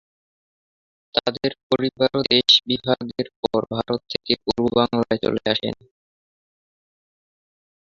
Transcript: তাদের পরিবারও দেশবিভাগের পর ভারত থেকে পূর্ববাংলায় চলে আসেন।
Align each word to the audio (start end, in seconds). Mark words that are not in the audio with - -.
তাদের 1.15 1.51
পরিবারও 1.67 2.21
দেশবিভাগের 2.31 3.27
পর 3.41 3.61
ভারত 3.73 4.01
থেকে 4.11 4.33
পূর্ববাংলায় 4.43 5.19
চলে 5.23 5.41
আসেন। 5.53 5.75